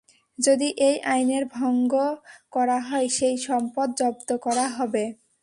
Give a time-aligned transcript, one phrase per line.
[0.39, 1.93] যদি এই আইনের ভঙ্গ
[2.53, 5.03] করা হয় সেই সম্পদ জব্দ করা হবে।